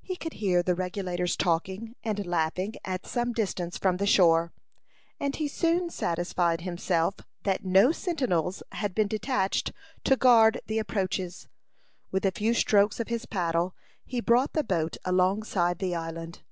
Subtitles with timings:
[0.00, 4.52] He could hear the Regulators talking and laughing at some distance from the shore,
[5.20, 9.70] and he soon satisfied himself that no sentinels had been detached
[10.02, 11.46] to guard the approaches.
[12.10, 16.42] With a few strokes of his paddle, he brought the boat alongside the island.